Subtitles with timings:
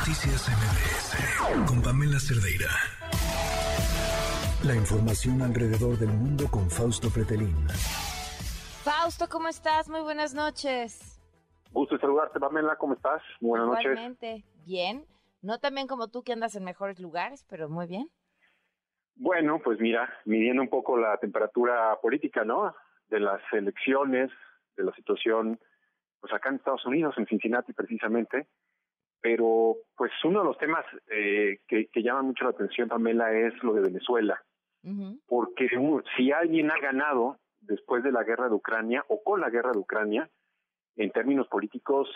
[0.00, 2.70] Noticias MBS con Pamela Cerdeira.
[4.64, 7.54] La información alrededor del mundo con Fausto Pretelín.
[8.82, 9.90] Fausto, ¿cómo estás?
[9.90, 11.20] Muy buenas noches.
[11.72, 12.76] Gusto saludarte, Pamela.
[12.76, 13.20] ¿Cómo estás?
[13.42, 14.42] Buenas Igualmente.
[14.64, 15.04] Bien.
[15.42, 18.08] No también como tú que andas en mejores lugares, pero muy bien.
[19.16, 22.74] Bueno, pues mira, midiendo un poco la temperatura política, ¿no?
[23.10, 24.30] De las elecciones,
[24.78, 25.60] de la situación,
[26.20, 28.46] pues acá en Estados Unidos, en Cincinnati precisamente,
[29.20, 33.54] pero pues uno de los temas eh, que, que, llama mucho la atención, Pamela, es
[33.62, 34.42] lo de Venezuela.
[35.26, 35.68] Porque
[36.16, 39.78] si alguien ha ganado después de la guerra de Ucrania o con la guerra de
[39.78, 40.30] Ucrania,
[40.96, 42.08] en términos políticos,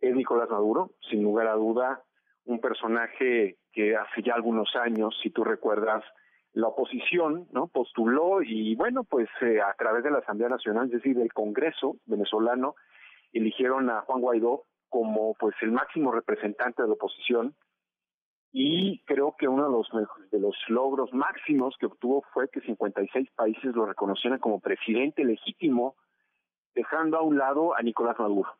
[0.00, 2.02] es Nicolás Maduro, sin lugar a duda,
[2.44, 6.04] un personaje que hace ya algunos años, si tú recuerdas,
[6.52, 10.92] la oposición no postuló y bueno, pues eh, a través de la Asamblea Nacional, es
[10.92, 12.76] decir, del Congreso venezolano,
[13.32, 17.56] eligieron a Juan Guaidó como pues el máximo representante de la oposición
[18.52, 19.88] y creo que uno de los
[20.30, 25.96] de los logros máximos que obtuvo fue que 56 países lo reconocieran como presidente legítimo
[26.76, 28.52] dejando a un lado a Nicolás Maduro.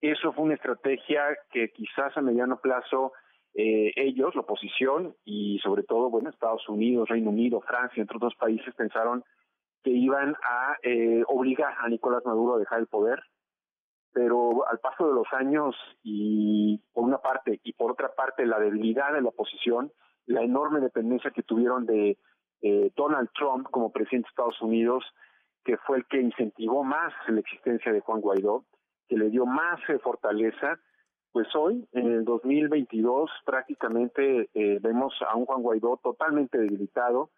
[0.00, 3.12] Eso fue una estrategia que quizás a mediano plazo
[3.54, 8.34] eh, ellos, la oposición y sobre todo, bueno, Estados Unidos, Reino Unido, Francia, entre otros
[8.34, 9.22] países pensaron
[9.84, 13.22] que iban a eh, obligar a Nicolás Maduro a dejar el poder
[14.12, 18.58] pero al paso de los años y por una parte y por otra parte la
[18.58, 19.92] debilidad de la oposición,
[20.26, 22.18] la enorme dependencia que tuvieron de
[22.62, 25.04] eh, Donald Trump como presidente de Estados Unidos,
[25.64, 28.64] que fue el que incentivó más la existencia de Juan Guaidó,
[29.08, 30.78] que le dio más eh, fortaleza,
[31.32, 37.30] pues hoy, en el 2022, prácticamente eh, vemos a un Juan Guaidó totalmente debilitado,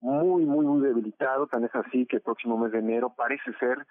[0.00, 3.86] muy, muy, muy debilitado, tan es así que el próximo mes de enero parece ser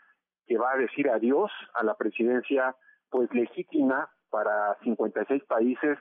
[0.47, 2.75] que va a decir adiós a la presidencia
[3.09, 5.97] pues legítima para 56 países,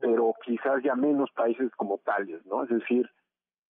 [0.00, 2.64] pero quizás ya menos países como tales, ¿no?
[2.64, 3.08] Es decir,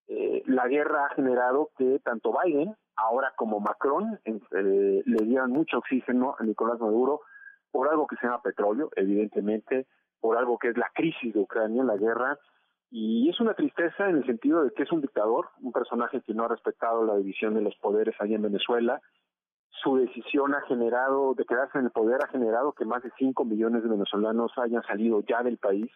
[0.08, 5.78] eh, la guerra ha generado que tanto Biden, ahora como Macron, eh, le dieran mucho
[5.78, 7.20] oxígeno a Nicolás Maduro
[7.70, 9.86] por algo que se llama petróleo, evidentemente,
[10.20, 12.38] por algo que es la crisis de Ucrania, la guerra,
[12.90, 16.32] y es una tristeza en el sentido de que es un dictador, un personaje que
[16.32, 19.00] no ha respetado la división de los poderes allá en Venezuela,
[19.70, 23.44] su decisión ha generado, de quedarse en el poder, ha generado que más de 5
[23.44, 25.90] millones de venezolanos hayan salido ya del país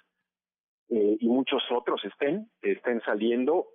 [0.88, 3.66] eh, y muchos otros estén, estén saliendo.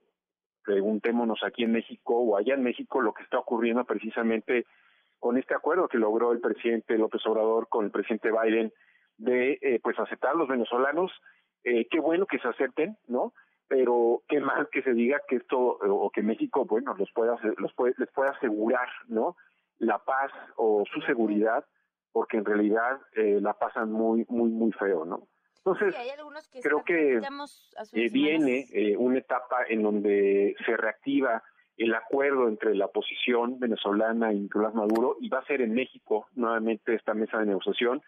[0.63, 4.65] Preguntémonos aquí en México o allá en México lo que está ocurriendo precisamente
[5.19, 8.71] con este acuerdo que logró el presidente López Obrador con el presidente Biden
[9.17, 11.11] de eh, pues aceptar a los venezolanos.
[11.63, 13.33] Eh, qué bueno que se acepten, ¿no?
[13.67, 17.73] Pero qué mal que se diga que esto o que México, bueno, los pueda, los
[17.73, 19.35] puede, les pueda asegurar, ¿no?
[19.79, 21.65] La paz o su seguridad,
[22.11, 25.27] porque en realidad eh, la pasan muy, muy, muy feo, ¿no?
[25.57, 25.93] Entonces,
[26.63, 31.43] creo que eh, viene eh, una etapa en donde se reactiva
[31.75, 36.27] el acuerdo entre la oposición venezolana y Nicolás Maduro, y va a ser en México
[36.35, 38.01] nuevamente esta mesa de negociación,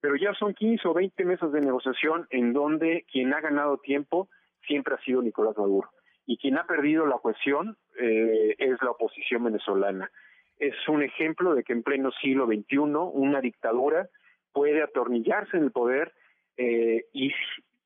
[0.00, 4.28] pero ya son 15 o 20 mesas de negociación en donde quien ha ganado tiempo
[4.66, 5.90] siempre ha sido Nicolás Maduro,
[6.24, 10.10] y quien ha perdido la cohesión es la oposición venezolana
[10.58, 14.08] es un ejemplo de que en pleno siglo XXI una dictadura
[14.52, 16.14] puede atornillarse en el poder
[16.56, 17.32] eh, y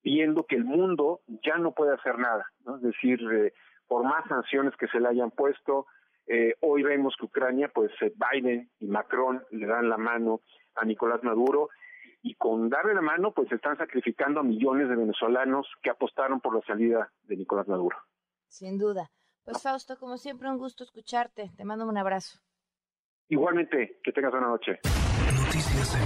[0.03, 2.76] viendo que el mundo ya no puede hacer nada, ¿no?
[2.76, 3.53] es decir, eh,
[3.86, 5.86] por más sanciones que se le hayan puesto,
[6.26, 10.41] eh, hoy vemos que Ucrania, pues Biden y Macron le dan la mano
[10.76, 11.70] a Nicolás Maduro
[12.22, 16.54] y con darle la mano, pues están sacrificando a millones de venezolanos que apostaron por
[16.54, 17.97] la salida de Nicolás Maduro.
[18.47, 19.10] Sin duda.
[19.44, 21.50] Pues Fausto, como siempre, un gusto escucharte.
[21.56, 22.38] Te mando un abrazo.
[23.30, 24.80] Igualmente, que tengas buena noche.
[25.32, 25.96] Noticias